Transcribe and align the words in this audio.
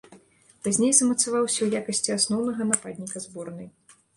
Пазней 0.67 0.93
замацаваўся 0.99 1.55
ў 1.63 1.67
якасці 1.83 2.15
асноўнага 2.17 2.61
нападніка 2.73 3.17
зборнай. 3.29 3.67